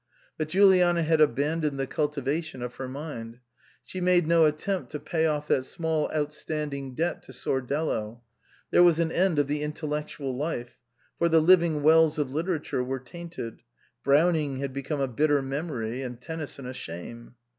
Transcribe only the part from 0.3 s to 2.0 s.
But Juliana had abandoned the